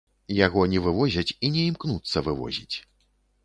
Яго 0.37 0.63
не 0.71 0.79
вывозяць, 0.85 1.35
і 1.35 1.47
не 1.59 1.67
імкнуцца 1.69 2.27
вывозіць. 2.33 2.75